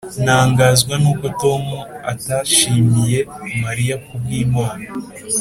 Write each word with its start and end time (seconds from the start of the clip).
ntangazwa 0.23 0.93
nuko 1.01 1.25
tom 1.41 1.63
atashimiye 2.11 3.19
mariya 3.63 3.95
kubwimpano. 4.05 4.85